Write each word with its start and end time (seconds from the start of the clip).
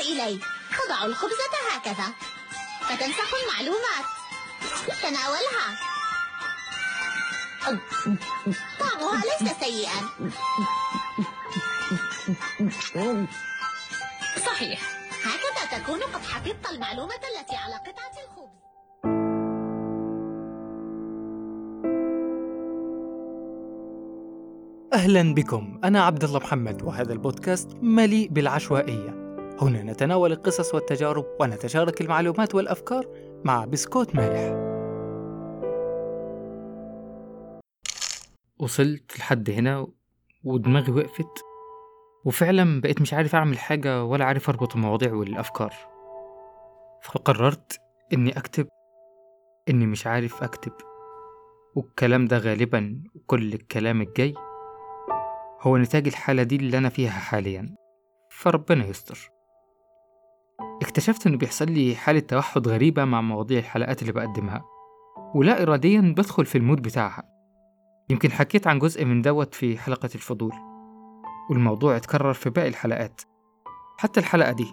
إلي 0.00 0.38
تضع 0.70 1.04
الخبزة 1.04 1.54
هكذا. 1.74 2.14
فتنسخ 2.80 3.34
المعلومات. 3.42 4.06
تناولها. 5.02 5.66
طعمها 8.80 9.22
ليس 9.24 9.52
سيئا. 9.60 10.00
صحيح. 14.46 14.80
هكذا 15.24 15.78
تكون 15.78 16.00
قد 16.00 16.22
حفظت 16.22 16.70
المعلومة 16.70 17.14
التي 17.14 17.56
على 17.56 17.74
قطعة 17.74 18.12
الخبز. 18.24 18.50
أهلا 24.92 25.34
بكم. 25.34 25.80
أنا 25.84 26.02
عبد 26.04 26.24
الله 26.24 26.38
محمد 26.38 26.82
وهذا 26.82 27.12
البودكاست 27.12 27.68
مليء 27.82 28.28
بالعشوائية. 28.28 29.29
هنا 29.60 29.82
نتناول 29.82 30.32
القصص 30.32 30.74
والتجارب 30.74 31.26
ونتشارك 31.40 32.00
المعلومات 32.00 32.54
والأفكار 32.54 33.06
مع 33.44 33.64
بسكوت 33.64 34.14
مالح. 34.14 34.70
وصلت 38.58 39.18
لحد 39.18 39.50
هنا 39.50 39.86
ودماغي 40.44 40.92
وقفت 40.92 41.44
وفعلا 42.24 42.80
بقيت 42.80 43.00
مش 43.00 43.14
عارف 43.14 43.34
أعمل 43.34 43.58
حاجة 43.58 44.04
ولا 44.04 44.24
عارف 44.24 44.48
أربط 44.48 44.74
المواضيع 44.76 45.12
والأفكار. 45.12 45.74
فقررت 47.02 47.80
إني 48.12 48.38
أكتب 48.38 48.68
إني 49.68 49.86
مش 49.86 50.06
عارف 50.06 50.42
أكتب 50.42 50.72
والكلام 51.76 52.26
ده 52.26 52.38
غالبا 52.38 53.02
كل 53.26 53.52
الكلام 53.54 54.00
الجاي 54.00 54.34
هو 55.60 55.76
نتاج 55.76 56.06
الحالة 56.06 56.42
دي 56.42 56.56
اللي 56.56 56.78
أنا 56.78 56.88
فيها 56.88 57.10
حاليا. 57.10 57.74
فربنا 58.30 58.86
يستر. 58.86 59.39
اكتشفت 60.90 61.26
إنه 61.26 61.36
بيحصل 61.38 61.70
لي 61.70 61.96
حالة 61.96 62.20
توحد 62.20 62.68
غريبة 62.68 63.04
مع 63.04 63.20
مواضيع 63.20 63.58
الحلقات 63.58 64.02
اللي 64.02 64.12
بقدمها 64.12 64.64
ولا 65.34 65.62
إراديا 65.62 66.00
بدخل 66.16 66.46
في 66.46 66.58
المود 66.58 66.82
بتاعها. 66.82 67.22
يمكن 68.10 68.30
حكيت 68.30 68.66
عن 68.66 68.78
جزء 68.78 69.04
من 69.04 69.22
دوت 69.22 69.54
في 69.54 69.78
حلقة 69.78 70.10
الفضول 70.14 70.52
والموضوع 71.50 71.96
اتكرر 71.96 72.32
في 72.32 72.50
باقي 72.50 72.68
الحلقات. 72.68 73.20
حتى 73.98 74.20
الحلقة 74.20 74.52
دي 74.52 74.66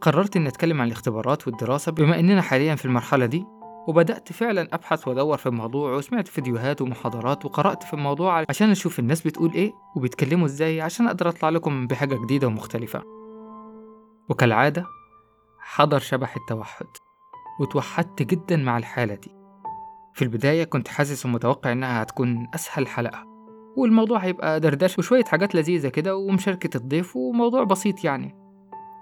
قررت 0.00 0.36
إني 0.36 0.48
أتكلم 0.48 0.80
عن 0.80 0.86
الاختبارات 0.86 1.48
والدراسة 1.48 1.92
بما 1.92 2.20
إننا 2.20 2.42
حاليا 2.42 2.74
في 2.74 2.84
المرحلة 2.84 3.26
دي 3.26 3.44
وبدأت 3.88 4.32
فعلا 4.32 4.68
أبحث 4.74 5.08
وأدور 5.08 5.36
في 5.36 5.46
الموضوع 5.46 5.92
وسمعت 5.92 6.28
فيديوهات 6.28 6.82
ومحاضرات 6.82 7.44
وقرأت 7.44 7.82
في 7.82 7.94
الموضوع 7.94 8.44
عشان 8.48 8.70
أشوف 8.70 8.98
الناس 8.98 9.26
بتقول 9.26 9.52
إيه 9.52 9.72
وبيتكلموا 9.96 10.46
إزاي 10.46 10.80
عشان 10.80 11.06
أقدر 11.06 11.28
أطلع 11.28 11.48
لكم 11.48 11.86
بحاجة 11.86 12.14
جديدة 12.14 12.46
ومختلفة. 12.46 13.02
وكالعادة 14.28 14.97
حضر 15.70 15.98
شبح 15.98 16.36
التوحد 16.36 16.86
وتوحدت 17.60 18.22
جدا 18.22 18.56
مع 18.56 18.78
الحالة 18.78 19.14
دي. 19.14 19.30
في 20.14 20.22
البداية 20.22 20.64
كنت 20.64 20.88
حاسس 20.88 21.26
ومتوقع 21.26 21.72
إنها 21.72 22.02
هتكون 22.02 22.48
أسهل 22.54 22.86
حلقة 22.86 23.24
والموضوع 23.76 24.18
هيبقى 24.18 24.60
دردشة 24.60 24.94
وشوية 24.98 25.24
حاجات 25.24 25.54
لذيذة 25.54 25.88
كده 25.88 26.16
ومشاركة 26.16 26.76
الضيف 26.76 27.16
وموضوع 27.16 27.64
بسيط 27.64 28.04
يعني. 28.04 28.36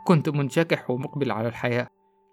كنت 0.07 0.29
منشكح 0.29 0.91
ومقبل 0.91 1.31
على 1.31 1.49
الحياة 1.49 1.89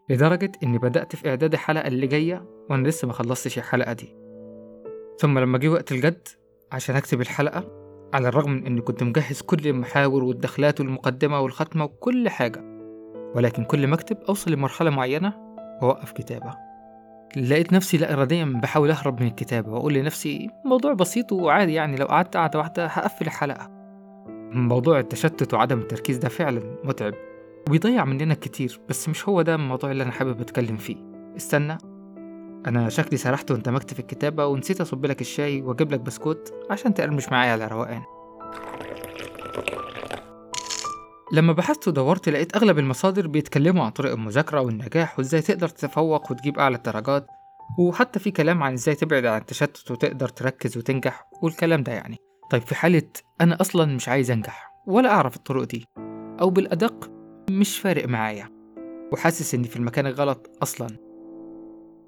لدرجة 0.09 0.51
إني 0.63 0.77
بدأت 0.77 1.15
في 1.15 1.29
إعداد 1.29 1.53
الحلقة 1.53 1.87
اللي 1.87 2.07
جاية 2.07 2.45
وأنا 2.69 2.87
لسه 2.87 3.07
ما 3.07 3.13
خلصتش 3.13 3.57
الحلقة 3.57 3.93
دي. 3.93 4.15
ثم 5.19 5.39
لما 5.39 5.57
جه 5.57 5.67
وقت 5.69 5.91
الجد 5.91 6.27
عشان 6.71 6.95
أكتب 6.95 7.21
الحلقة 7.21 7.63
على 8.13 8.27
الرغم 8.27 8.51
من 8.51 8.65
إني 8.65 8.81
كنت 8.81 9.03
مجهز 9.03 9.41
كل 9.41 9.67
المحاور 9.67 10.23
والدخلات 10.23 10.79
والمقدمة 10.79 11.39
والختمة 11.39 11.83
وكل 11.85 12.29
حاجة 12.29 12.72
ولكن 13.35 13.63
كل 13.63 13.87
ما 13.87 13.95
أكتب 13.95 14.17
أوصل 14.29 14.51
لمرحلة 14.51 14.89
معينة 14.89 15.33
وأوقف 15.81 16.11
كتابة. 16.11 16.53
لقيت 17.37 17.73
نفسي 17.73 17.97
لا 17.97 18.13
إراديا 18.13 18.59
بحاول 18.63 18.91
أهرب 18.91 19.21
من 19.21 19.27
الكتابة 19.27 19.71
وأقول 19.71 19.93
لنفسي 19.93 20.49
موضوع 20.65 20.93
بسيط 20.93 21.31
وعادي 21.31 21.73
يعني 21.73 21.95
لو 21.95 22.05
قعدت 22.05 22.37
قعدة 22.37 22.59
واحدة 22.59 22.85
هقفل 22.85 23.25
الحلقة. 23.25 23.67
موضوع 24.53 24.99
التشتت 24.99 25.53
وعدم 25.53 25.79
التركيز 25.79 26.17
ده 26.17 26.29
فعلا 26.29 26.61
متعب 26.83 27.13
وبيضيع 27.67 28.05
مننا 28.05 28.33
كتير 28.33 28.79
بس 28.89 29.09
مش 29.09 29.29
هو 29.29 29.41
ده 29.41 29.55
الموضوع 29.55 29.91
اللي 29.91 30.03
أنا 30.03 30.11
حابب 30.11 30.41
أتكلم 30.41 30.77
فيه. 30.77 30.95
استنى. 31.37 31.77
أنا 32.67 32.89
شكلي 32.89 33.17
سرحت 33.17 33.51
واندمجت 33.51 33.93
في 33.93 33.99
الكتابة 33.99 34.45
ونسيت 34.45 34.81
أصب 34.81 35.05
لك 35.05 35.21
الشاي 35.21 35.61
وأجيب 35.61 35.91
لك 35.91 35.99
بسكوت 35.99 36.53
عشان 36.69 36.93
تقرمش 36.93 37.29
معايا 37.29 37.51
على 37.51 37.67
روقان. 37.67 38.01
لما 41.31 41.53
بحثت 41.53 41.87
ودورت 41.87 42.29
لقيت 42.29 42.55
أغلب 42.55 42.79
المصادر 42.79 43.27
بيتكلموا 43.27 43.83
عن 43.85 43.91
طرق 43.91 44.11
المذاكرة 44.11 44.61
والنجاح 44.61 45.19
وإزاي 45.19 45.41
تقدر 45.41 45.67
تتفوق 45.67 46.31
وتجيب 46.31 46.59
أعلى 46.59 46.75
الدرجات 46.75 47.27
وحتى 47.79 48.19
في 48.19 48.31
كلام 48.31 48.63
عن 48.63 48.73
إزاي 48.73 48.95
تبعد 48.95 49.25
عن 49.25 49.41
التشتت 49.41 49.91
وتقدر 49.91 50.29
تركز 50.29 50.77
وتنجح 50.77 51.29
والكلام 51.41 51.83
ده 51.83 51.91
يعني. 51.91 52.17
طيب 52.51 52.61
في 52.61 52.75
حالة 52.75 53.09
أنا 53.41 53.61
أصلا 53.61 53.95
مش 53.95 54.09
عايز 54.09 54.31
أنجح 54.31 54.73
ولا 54.87 55.09
أعرف 55.09 55.35
الطرق 55.35 55.63
دي 55.63 55.85
أو 56.41 56.49
بالأدق 56.49 57.11
مش 57.49 57.79
فارق 57.79 58.07
معايا 58.07 58.49
وحاسس 59.11 59.55
إني 59.55 59.67
في 59.67 59.75
المكان 59.75 60.07
الغلط 60.07 60.49
أصلا. 60.61 60.87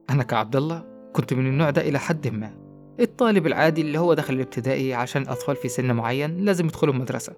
أنا 0.10 0.24
كعبد 0.24 0.56
الله 0.56 0.86
كنت 1.14 1.34
من 1.34 1.48
النوع 1.48 1.70
ده 1.70 1.82
إلى 1.82 2.00
حد 2.00 2.28
ما. 2.28 2.66
الطالب 3.00 3.48
العادي 3.48 3.82
اللي 3.82 3.98
هو 4.00 4.14
دخل 4.14 4.34
الابتدائي 4.34 4.94
عشان 4.94 5.22
الأطفال 5.22 5.56
في 5.56 5.70
سن 5.70 5.92
معين 5.92 6.38
لازم 6.38 6.66
يدخلوا 6.66 6.94
المدرسة. 6.94 7.34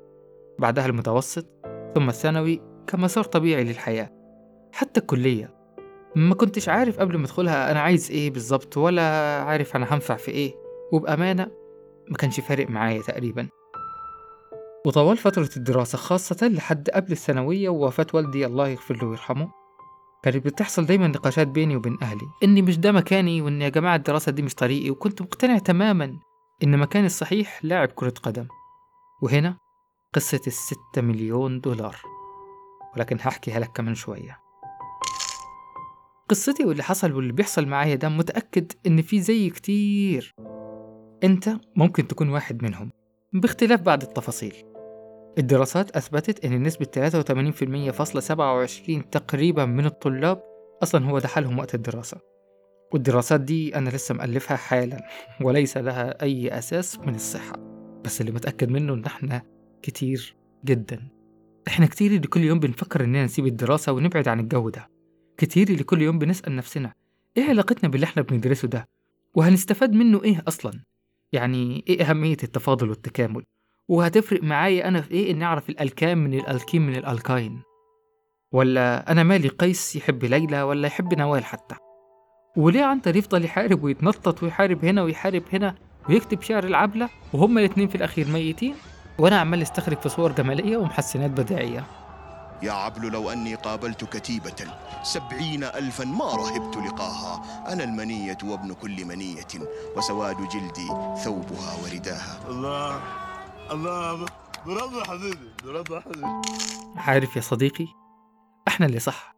بعدها 0.60 0.86
المتوسط 0.86 1.46
ثم 1.98 2.10
الثانوي 2.10 2.62
كمسار 2.88 3.24
طبيعي 3.24 3.64
للحياة 3.64 4.10
حتى 4.72 5.00
الكلية. 5.00 5.54
ما 6.16 6.36
كنتش 6.36 6.70
عارف 6.70 7.00
قبل 7.00 7.18
ما 7.18 7.26
أدخلها 7.26 7.72
أنا 7.72 7.80
عايز 7.80 8.12
إيه 8.12 8.32
بالظبط 8.32 8.78
ولا 8.78 9.02
عارف 9.44 9.76
أنا 9.76 9.94
هنفع 9.94 10.16
في 10.16 10.32
إيه. 10.32 10.54
وبأمانة 10.94 11.52
ما 12.10 12.18
كانش 12.18 12.40
فارق 12.40 12.70
معايا 12.70 13.02
تقريبا. 13.02 13.48
وطوال 14.86 15.18
فترة 15.18 15.50
الدراسة 15.58 15.98
خاصة 15.98 16.48
لحد 16.48 16.90
قبل 16.90 17.12
الثانوية 17.12 17.70
ووفاة 17.70 18.08
والدي 18.14 18.46
الله 18.46 18.68
يغفر 18.68 18.96
له 18.96 19.08
ويرحمه 19.08 19.52
كانت 20.24 20.46
بتحصل 20.46 20.86
دايما 20.86 21.08
نقاشات 21.08 21.48
بيني 21.48 21.76
وبين 21.76 21.98
أهلي 22.02 22.28
إني 22.44 22.62
مش 22.62 22.78
ده 22.80 22.92
مكاني 22.92 23.42
وإن 23.42 23.62
يا 23.62 23.70
جماعة 23.70 23.96
الدراسة 23.96 24.32
دي 24.32 24.42
مش 24.42 24.56
طريقي 24.56 24.90
وكنت 24.90 25.22
مقتنع 25.22 25.58
تماما 25.58 26.20
إن 26.64 26.78
مكاني 26.78 27.06
الصحيح 27.06 27.60
لاعب 27.64 27.88
كرة 27.88 28.14
قدم. 28.24 28.48
وهنا 29.22 29.67
قصة 30.14 30.42
الستة 30.48 31.02
مليون 31.02 31.62
دولار. 31.62 31.96
ولكن 32.96 33.18
هحكيها 33.20 33.60
لك 33.60 33.72
كمان 33.72 33.96
شوية. 33.96 34.40
قصتي 36.30 36.66
واللي 36.66 36.84
حصل 36.84 37.14
واللي 37.14 37.34
بيحصل 37.34 37.66
معايا 37.68 37.96
ده 37.96 38.10
متأكد 38.10 38.72
إن 38.88 39.02
في 39.02 39.22
زي 39.22 39.50
كتير. 39.50 40.36
أنت 41.24 41.50
ممكن 41.76 42.08
تكون 42.08 42.30
واحد 42.30 42.64
منهم 42.64 42.92
باختلاف 43.34 43.82
بعض 43.82 44.04
التفاصيل. 44.04 44.56
الدراسات 45.38 45.92
أثبتت 45.92 46.46
إن 46.46 46.64
نسبة 46.64 46.86
83.27 46.96 49.10
تقريبا 49.12 49.66
من 49.66 49.86
الطلاب 49.86 50.44
أصلا 50.84 51.06
هو 51.06 51.20
ده 51.20 51.28
حالهم 51.28 51.60
وقت 51.60 51.76
الدراسة. 51.76 52.18
والدراسات 52.94 53.42
دي 53.42 53.76
أنا 53.76 53.90
لسه 53.90 54.16
مألفها 54.16 54.58
حالا 54.58 55.08
وليس 55.42 55.78
لها 55.78 56.22
أي 56.22 56.58
أساس 56.58 57.00
من 57.00 57.16
الصحة. 57.16 57.54
بس 58.06 58.22
اللي 58.22 58.32
متأكد 58.32 58.70
منه 58.70 58.94
إن 58.94 59.06
إحنا 59.06 59.42
كتير 59.82 60.36
جدا. 60.66 61.08
إحنا 61.68 61.86
كتير 61.86 62.12
اللي 62.12 62.28
كل 62.28 62.42
يوم 62.42 62.60
بنفكر 62.60 63.04
إننا 63.04 63.24
نسيب 63.24 63.48
الدراسة 63.48 63.92
ونبعد 63.92 64.28
عن 64.28 64.40
الجو 64.40 64.70
ده. 64.70 64.90
كتير 65.38 65.70
اللي 65.70 65.84
كل 65.84 66.02
يوم 66.02 66.20
بنسأل 66.20 66.56
نفسنا 66.56 66.94
إيه 67.38 67.44
علاقتنا 67.50 67.90
باللي 67.90 68.04
إحنا 68.04 68.22
بندرسه 68.22 68.68
ده؟ 68.68 68.88
وهنستفاد 69.36 69.94
منه 69.94 70.24
إيه 70.24 70.44
أصلا؟ 70.48 70.84
يعني 71.32 71.84
إيه 71.88 72.02
أهمية 72.10 72.38
التفاضل 72.44 72.90
والتكامل؟ 72.90 73.44
وهتفرق 73.88 74.44
معايا 74.44 74.88
أنا 74.88 75.02
في 75.02 75.12
إيه 75.12 75.32
إني 75.32 75.46
أعرف 75.46 75.70
الألكام 75.70 76.18
من 76.18 76.34
الألكين 76.34 76.82
من 76.82 76.96
الألكاين 76.96 77.62
ولا 78.52 79.12
أنا 79.12 79.24
مالي 79.24 79.48
قيس 79.48 79.96
يحب 79.96 80.26
ليلى 80.26 80.62
ولا 80.62 80.88
يحب 80.88 81.14
نوال 81.14 81.46
حتى؟ 81.46 81.76
وليه 82.58 82.84
عنتر 82.84 83.16
يفضل 83.16 83.46
يحارب 83.46 83.84
ويتنطط 83.84 84.44
ويحارب 84.44 84.86
هنا 84.86 85.04
ويحارب 85.04 85.44
هنا 85.54 85.76
ويكتب 86.10 86.42
شعر 86.42 86.64
العبلة 86.64 87.10
وهما 87.34 87.60
الاتنين 87.60 87.88
في 87.88 87.96
الأخير 87.96 88.28
ميتين؟ 88.28 88.76
وأنا 89.20 89.40
عمال 89.40 89.62
استخرج 89.62 89.98
في 89.98 90.10
صور 90.10 90.32
جمالية 90.32 90.78
ومحسنات 90.78 91.32
بديعية 91.32 91.84
يا 92.64 92.72
عبل 92.72 93.12
لو 93.12 93.30
أني 93.30 93.56
قابلت 93.56 94.04
كتيبة 94.04 94.56
سبعين 95.04 95.64
ألفا 95.64 96.06
ما 96.06 96.26
رهبت 96.26 96.78
لقاها. 96.78 97.64
أنا 97.74 97.84
المنية 97.84 98.38
وابن 98.44 98.74
كل 98.74 99.06
منية 99.06 99.48
وسواد 99.98 100.38
جلدي 100.38 100.88
ثوبها 101.24 101.74
ورداها. 101.84 102.50
الله 102.50 103.02
الله 103.72 104.26
برافو 104.66 105.04
حبيبي 105.04 105.50
برافو 105.64 106.00
حبيبي. 106.00 106.28
عارف 106.96 107.36
يا 107.36 107.42
صديقي 107.42 107.88
إحنا 108.68 108.86
اللي 108.86 109.00
صح. 109.00 109.36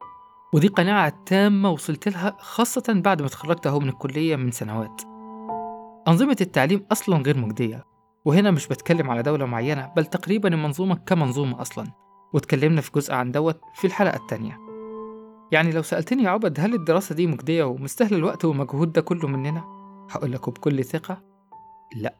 ودي 0.53 0.67
قناعة 0.67 1.13
تامة 1.25 1.69
وصلت 1.69 2.07
لها 2.07 2.37
خاصة 2.39 2.83
بعد 2.87 3.21
ما 3.21 3.27
اتخرجت 3.27 3.67
أهو 3.67 3.79
من 3.79 3.89
الكلية 3.89 4.35
من 4.35 4.51
سنوات. 4.51 5.01
أنظمة 6.07 6.37
التعليم 6.41 6.85
أصلا 6.91 7.17
غير 7.17 7.37
مجدية. 7.37 7.85
وهنا 8.25 8.51
مش 8.51 8.67
بتكلم 8.67 9.09
على 9.09 9.21
دولة 9.23 9.45
معينة 9.45 9.91
بل 9.95 10.05
تقريبا 10.05 10.49
المنظومة 10.49 10.95
كمنظومة 10.95 11.61
أصلا. 11.61 11.87
واتكلمنا 12.33 12.81
في 12.81 12.91
جزء 12.95 13.13
عن 13.13 13.31
دوت 13.31 13.61
في 13.75 13.87
الحلقة 13.87 14.15
التانية. 14.17 14.57
يعني 15.51 15.71
لو 15.71 15.81
سألتني 15.81 16.23
يا 16.23 16.29
عبد 16.29 16.59
هل 16.59 16.73
الدراسة 16.73 17.15
دي 17.15 17.27
مجدية 17.27 17.63
ومستاهلة 17.63 18.17
الوقت 18.17 18.45
والمجهود 18.45 18.91
ده 18.91 19.01
كله 19.01 19.27
مننا؟ 19.27 19.63
هقول 20.11 20.31
لك 20.31 20.49
بكل 20.49 20.83
ثقة 20.83 21.21
لأ. 21.95 22.15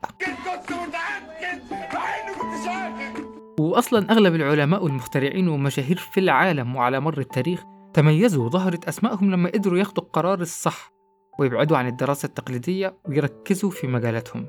وأصلا 3.60 4.12
أغلب 4.12 4.36
العلماء 4.36 4.84
والمخترعين 4.84 5.48
والمشاهير 5.48 5.98
في 5.98 6.20
العالم 6.20 6.76
وعلى 6.76 7.00
مر 7.00 7.18
التاريخ 7.18 7.64
تميزوا 7.94 8.46
وظهرت 8.46 8.86
أسمائهم 8.88 9.32
لما 9.32 9.50
قدروا 9.50 9.80
ياخدوا 9.80 10.04
القرار 10.04 10.42
الصح 10.42 10.92
ويبعدوا 11.40 11.78
عن 11.78 11.88
الدراسة 11.88 12.26
التقليدية 12.26 12.98
ويركزوا 13.06 13.70
في 13.70 13.88
مجالاتهم. 13.88 14.48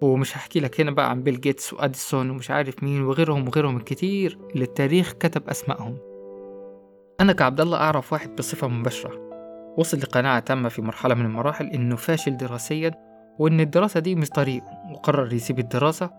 ومش 0.00 0.36
هحكي 0.36 0.60
لك 0.60 0.80
هنا 0.80 0.90
بقى 0.90 1.10
عن 1.10 1.22
بيل 1.22 1.40
جيتس 1.40 1.72
وأديسون 1.72 2.30
ومش 2.30 2.50
عارف 2.50 2.82
مين 2.82 3.02
وغيرهم 3.02 3.48
وغيرهم 3.48 3.76
الكتير 3.76 4.38
اللي 4.54 4.64
التاريخ 4.64 5.12
كتب 5.12 5.48
أسمائهم. 5.48 5.96
أنا 7.20 7.32
كعبد 7.32 7.60
الله 7.60 7.78
أعرف 7.78 8.12
واحد 8.12 8.36
بصفة 8.36 8.68
مباشرة. 8.68 9.24
وصل 9.78 9.98
لقناعة 9.98 10.38
تامة 10.40 10.68
في 10.68 10.82
مرحلة 10.82 11.14
من 11.14 11.24
المراحل 11.24 11.66
إنه 11.66 11.96
فاشل 11.96 12.36
دراسيا 12.36 12.90
وإن 13.38 13.60
الدراسة 13.60 14.00
دي 14.00 14.14
مش 14.14 14.28
طريقه 14.28 14.66
وقرر 14.92 15.32
يسيب 15.32 15.58
الدراسة 15.58 16.10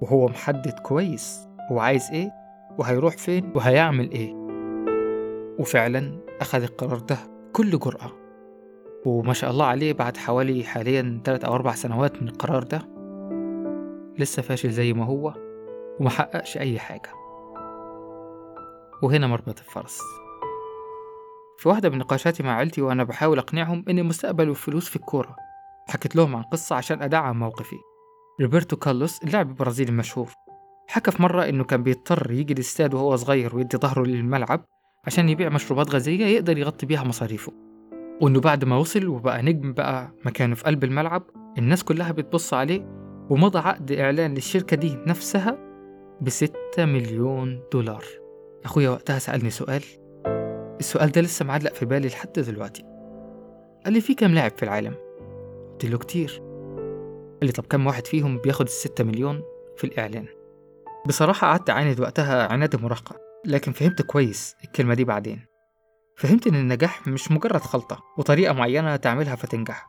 وهو 0.00 0.26
محدد 0.28 0.78
كويس. 0.78 1.48
هو 1.72 1.78
عايز 1.80 2.08
إيه؟ 2.12 2.30
وهيروح 2.78 3.16
فين؟ 3.16 3.52
وهيعمل 3.54 4.10
إيه؟ 4.10 4.34
وفعلا 5.58 6.18
أخذ 6.40 6.62
القرار 6.62 6.98
ده 6.98 7.16
بكل 7.48 7.78
جرأة. 7.78 8.12
وما 9.06 9.32
شاء 9.32 9.50
الله 9.50 9.64
عليه 9.66 9.92
بعد 9.92 10.16
حوالي 10.16 10.64
حاليا 10.64 11.20
3 11.24 11.46
أو 11.48 11.54
أربع 11.54 11.74
سنوات 11.74 12.22
من 12.22 12.28
القرار 12.28 12.62
ده 12.62 12.91
لسه 14.18 14.42
فاشل 14.42 14.70
زي 14.70 14.92
ما 14.92 15.04
هو 15.04 15.34
ومحققش 16.00 16.58
أي 16.58 16.78
حاجة. 16.78 17.10
وهنا 19.02 19.26
مربط 19.26 19.58
الفرس. 19.58 19.98
في 21.58 21.68
واحدة 21.68 21.90
من 21.90 21.98
نقاشاتي 21.98 22.42
مع 22.42 22.56
عيلتي 22.56 22.82
وأنا 22.82 23.04
بحاول 23.04 23.38
أقنعهم 23.38 23.84
إن 23.88 23.98
المستقبل 23.98 24.48
والفلوس 24.48 24.88
في 24.88 24.96
الكورة. 24.96 25.36
حكيت 25.88 26.16
لهم 26.16 26.36
عن 26.36 26.42
قصة 26.42 26.76
عشان 26.76 27.02
أدعم 27.02 27.38
موقفي. 27.38 27.76
روبرتو 28.40 28.76
كارلوس 28.76 29.22
اللاعب 29.24 29.48
البرازيلي 29.48 29.90
المشهور 29.90 30.28
حكى 30.88 31.10
في 31.10 31.22
مرة 31.22 31.48
إنه 31.48 31.64
كان 31.64 31.82
بيضطر 31.82 32.30
يجي 32.30 32.52
الاستاد 32.52 32.94
وهو 32.94 33.16
صغير 33.16 33.56
ويدي 33.56 33.76
ظهره 33.76 34.02
للملعب 34.02 34.64
عشان 35.06 35.28
يبيع 35.28 35.48
مشروبات 35.48 35.90
غازية 35.90 36.26
يقدر 36.26 36.58
يغطي 36.58 36.86
بيها 36.86 37.04
مصاريفه. 37.04 37.52
وإنه 38.20 38.40
بعد 38.40 38.64
ما 38.64 38.76
وصل 38.76 39.06
وبقى 39.06 39.42
نجم 39.42 39.72
بقى 39.72 40.14
مكانه 40.24 40.54
في 40.54 40.64
قلب 40.64 40.84
الملعب 40.84 41.22
الناس 41.58 41.84
كلها 41.84 42.12
بتبص 42.12 42.54
عليه 42.54 43.01
ومضى 43.32 43.58
عقد 43.58 43.92
إعلان 43.92 44.34
للشركة 44.34 44.76
دي 44.76 44.98
نفسها 45.06 45.58
بستة 46.20 46.84
مليون 46.84 47.62
دولار. 47.72 48.04
أخويا 48.64 48.90
وقتها 48.90 49.18
سألني 49.18 49.50
سؤال. 49.50 49.82
السؤال 50.80 51.12
ده 51.12 51.20
لسه 51.20 51.44
معلق 51.44 51.74
في 51.74 51.86
بالي 51.86 52.08
لحد 52.08 52.32
دلوقتي. 52.32 52.82
قال 53.84 53.92
لي 53.92 54.00
في 54.00 54.14
كام 54.14 54.34
لاعب 54.34 54.50
في 54.56 54.62
العالم؟ 54.62 54.94
قلت 55.72 55.84
له 55.84 55.98
كتير. 55.98 56.30
قال 57.40 57.46
لي 57.46 57.52
طب 57.52 57.66
كم 57.66 57.86
واحد 57.86 58.06
فيهم 58.06 58.38
بياخد 58.38 58.66
الستة 58.66 59.04
مليون 59.04 59.42
في 59.76 59.84
الإعلان؟ 59.84 60.26
بصراحة 61.06 61.46
قعدت 61.46 61.70
أعاند 61.70 62.00
وقتها 62.00 62.52
عناد 62.52 62.74
المراهقة 62.74 63.16
لكن 63.46 63.72
فهمت 63.72 64.02
كويس 64.02 64.56
الكلمة 64.64 64.94
دي 64.94 65.04
بعدين. 65.04 65.46
فهمت 66.16 66.46
إن 66.46 66.54
النجاح 66.54 67.08
مش 67.08 67.30
مجرد 67.30 67.60
خلطة 67.60 68.02
وطريقة 68.18 68.52
معينة 68.52 68.96
تعملها 68.96 69.36
فتنجح 69.36 69.88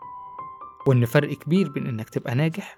وإن 0.88 1.06
فرق 1.06 1.34
كبير 1.34 1.69
بين 1.69 1.88
إنك 1.88 2.10
تبقى 2.10 2.36
ناجح 2.36 2.75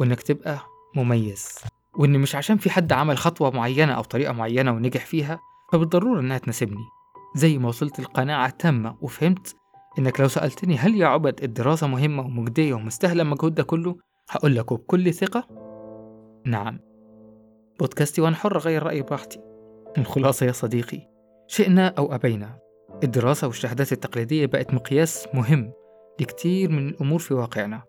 وإنك 0.00 0.22
تبقى 0.22 0.58
مميز. 0.96 1.58
وإن 1.94 2.18
مش 2.18 2.34
عشان 2.36 2.56
في 2.56 2.70
حد 2.70 2.92
عمل 2.92 3.18
خطوة 3.18 3.50
معينة 3.50 3.92
أو 3.92 4.02
طريقة 4.02 4.32
معينة 4.32 4.72
ونجح 4.72 5.06
فيها 5.06 5.40
فبالضرورة 5.72 6.20
إنها 6.20 6.38
تناسبني. 6.38 6.84
زي 7.34 7.58
ما 7.58 7.68
وصلت 7.68 8.00
لقناعة 8.00 8.50
تامة 8.50 8.96
وفهمت 9.00 9.56
إنك 9.98 10.20
لو 10.20 10.28
سألتني 10.28 10.76
هل 10.76 10.94
يا 10.94 11.06
عبد 11.06 11.44
الدراسة 11.44 11.86
مهمة 11.86 12.22
ومجدية 12.22 12.74
ومستاهلة 12.74 13.22
المجهود 13.22 13.54
ده 13.54 13.62
كله 13.62 13.96
هقول 14.30 14.56
لك 14.56 14.72
وبكل 14.72 15.14
ثقة 15.14 15.48
نعم. 16.46 16.78
بودكاستي 17.80 18.20
وأنا 18.20 18.36
حر 18.36 18.56
أغير 18.56 18.82
رأيي 18.82 19.02
براحتي. 19.02 19.40
الخلاصة 19.98 20.46
يا 20.46 20.52
صديقي 20.52 21.08
شئنا 21.48 21.88
أو 21.98 22.14
أبينا 22.14 22.58
الدراسة 23.04 23.46
والشهادات 23.46 23.92
التقليدية 23.92 24.46
بقت 24.46 24.74
مقياس 24.74 25.28
مهم 25.34 25.72
لكتير 26.20 26.70
من 26.70 26.88
الأمور 26.88 27.18
في 27.18 27.34
واقعنا 27.34 27.82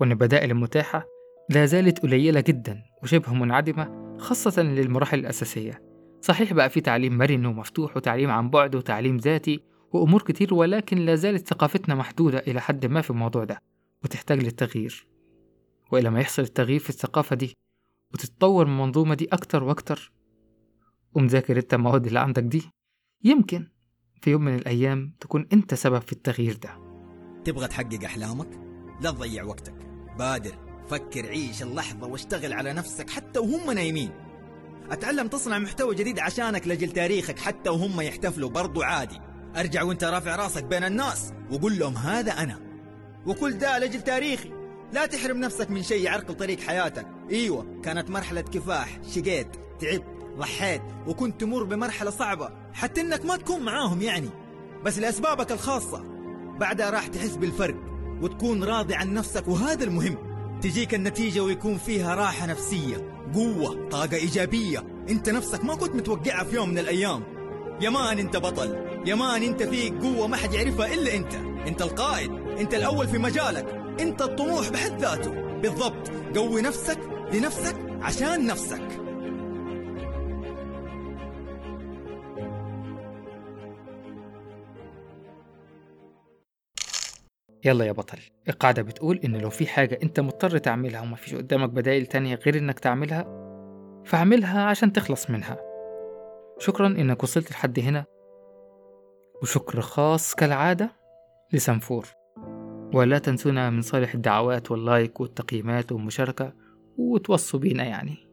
وأن 0.00 0.10
البدائل 0.12 0.50
المتاحة 0.50 1.04
لا 1.50 1.66
زالت 1.66 1.98
قليلة 1.98 2.40
جدا 2.40 2.82
وشبه 3.02 3.34
منعدمة 3.34 4.16
خاصة 4.18 4.62
للمراحل 4.62 5.18
الأساسية. 5.18 5.82
صحيح 6.20 6.52
بقى 6.52 6.70
في 6.70 6.80
تعليم 6.80 7.18
مرن 7.18 7.46
ومفتوح 7.46 7.96
وتعليم 7.96 8.30
عن 8.30 8.50
بعد 8.50 8.74
وتعليم 8.74 9.16
ذاتي 9.16 9.60
وأمور 9.92 10.22
كتير 10.22 10.54
ولكن 10.54 10.98
لا 10.98 11.14
زالت 11.14 11.48
ثقافتنا 11.48 11.94
محدودة 11.94 12.38
إلى 12.38 12.60
حد 12.60 12.86
ما 12.86 13.00
في 13.00 13.10
الموضوع 13.10 13.44
ده 13.44 13.62
وتحتاج 14.04 14.42
للتغيير. 14.44 15.06
وإلى 15.92 16.10
ما 16.10 16.20
يحصل 16.20 16.42
التغيير 16.42 16.80
في 16.80 16.90
الثقافة 16.90 17.36
دي 17.36 17.56
وتتطور 18.14 18.66
من 18.66 18.72
المنظومة 18.72 19.14
دي 19.14 19.28
أكتر 19.32 19.64
وأكتر. 19.64 20.12
ومذاكر 21.14 21.56
أنت 21.56 21.74
المواد 21.74 22.06
اللي 22.06 22.20
عندك 22.20 22.42
دي. 22.42 22.62
يمكن 23.24 23.68
في 24.22 24.30
يوم 24.30 24.44
من 24.44 24.54
الأيام 24.54 25.14
تكون 25.20 25.46
أنت 25.52 25.74
سبب 25.74 26.00
في 26.00 26.12
التغيير 26.12 26.56
ده. 26.56 26.70
تبغى 27.44 27.68
تحقق 27.68 28.04
أحلامك؟ 28.04 28.48
لا 29.00 29.10
تضيع 29.10 29.44
وقتك. 29.44 29.74
بادر. 30.18 30.69
فكر 30.90 31.26
عيش 31.28 31.62
اللحظة 31.62 32.06
واشتغل 32.06 32.52
على 32.52 32.72
نفسك 32.72 33.10
حتى 33.10 33.38
وهم 33.38 33.70
نايمين. 33.70 34.10
أتعلم 34.90 35.28
تصنع 35.28 35.58
محتوى 35.58 35.94
جديد 35.94 36.18
عشانك 36.18 36.68
لأجل 36.68 36.90
تاريخك 36.90 37.38
حتى 37.38 37.70
وهم 37.70 38.00
يحتفلوا 38.00 38.50
برضو 38.50 38.82
عادي. 38.82 39.20
أرجع 39.56 39.82
وانت 39.82 40.04
رافع 40.04 40.36
راسك 40.36 40.64
بين 40.64 40.84
الناس 40.84 41.32
وقول 41.52 41.78
لهم 41.78 41.96
هذا 41.96 42.32
أنا. 42.32 42.60
وكل 43.26 43.58
ده 43.58 43.78
لأجل 43.78 44.02
تاريخي. 44.02 44.52
لا 44.92 45.06
تحرم 45.06 45.36
نفسك 45.36 45.70
من 45.70 45.82
شيء 45.82 46.04
يعرقل 46.04 46.34
طريق 46.34 46.60
حياتك. 46.60 47.06
إيوه 47.30 47.80
كانت 47.82 48.10
مرحلة 48.10 48.40
كفاح 48.40 48.98
شقيت 49.14 49.56
تعبت 49.80 50.04
ضحيت 50.38 50.82
وكنت 51.06 51.40
تمر 51.40 51.62
بمرحلة 51.62 52.10
صعبة 52.10 52.50
حتى 52.72 53.00
إنك 53.00 53.24
ما 53.24 53.36
تكون 53.36 53.62
معاهم 53.62 54.02
يعني. 54.02 54.30
بس 54.84 54.98
لأسبابك 54.98 55.52
الخاصة. 55.52 56.04
بعدها 56.58 56.90
راح 56.90 57.06
تحس 57.06 57.36
بالفرق 57.36 57.76
وتكون 58.22 58.64
راضي 58.64 58.94
عن 58.94 59.14
نفسك 59.14 59.48
وهذا 59.48 59.84
المهم. 59.84 60.29
تجيك 60.62 60.94
النتيجة 60.94 61.40
ويكون 61.40 61.78
فيها 61.78 62.14
راحة 62.14 62.46
نفسية 62.46 63.28
قوة 63.34 63.88
طاقة 63.88 64.16
إيجابية. 64.16 64.84
أنت 65.08 65.28
نفسك 65.28 65.64
ما 65.64 65.74
كنت 65.74 65.94
متوقعها 65.94 66.44
في 66.44 66.56
يوم 66.56 66.68
من 66.68 66.78
الأيام. 66.78 67.22
يا 67.80 67.90
مان 67.90 68.18
أنت 68.18 68.36
بطل 68.36 68.76
يا 69.06 69.14
مان 69.14 69.42
أنت 69.42 69.62
فيك 69.62 69.94
قوة 70.02 70.26
ما 70.26 70.36
حد 70.36 70.54
يعرفها 70.54 70.94
إلا 70.94 71.14
أنت. 71.14 71.34
أنت 71.66 71.82
القائد 71.82 72.30
أنت 72.58 72.74
الأول 72.74 73.08
في 73.08 73.18
مجالك. 73.18 73.66
أنت 74.00 74.22
الطموح 74.22 74.68
بحد 74.68 75.00
ذاته. 75.00 75.30
بالضبط 75.30 76.10
قوي 76.36 76.62
نفسك 76.62 76.98
لنفسك 77.32 77.76
عشان 78.02 78.46
نفسك. 78.46 78.88
يلا 87.64 87.84
يا 87.84 87.92
بطل. 87.92 88.18
القاعدة 88.48 88.82
بتقول 88.82 89.20
إن 89.24 89.36
لو 89.36 89.50
في 89.50 89.66
حاجة 89.66 89.98
أنت 90.02 90.20
مضطر 90.20 90.58
تعملها 90.58 91.00
ومفيش 91.00 91.34
قدامك 91.34 91.70
بدائل 91.70 92.06
تانية 92.06 92.34
غير 92.34 92.58
إنك 92.58 92.78
تعملها 92.78 93.24
فاعملها 94.04 94.62
عشان 94.62 94.92
تخلص 94.92 95.30
منها. 95.30 95.58
شكرا 96.58 96.86
إنك 96.86 97.22
وصلت 97.22 97.50
لحد 97.50 97.78
هنا. 97.78 98.04
وشكر 99.42 99.80
خاص 99.80 100.34
كالعادة 100.34 100.90
لسنفور. 101.52 102.06
ولا 102.94 103.18
تنسونا 103.18 103.70
من 103.70 103.82
صالح 103.82 104.14
الدعوات 104.14 104.70
واللايك 104.70 105.20
والتقييمات 105.20 105.92
والمشاركة 105.92 106.52
وتوصوا 106.98 107.60
بينا 107.60 107.84
يعني. 107.84 108.29